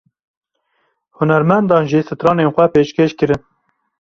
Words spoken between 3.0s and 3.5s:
kirin.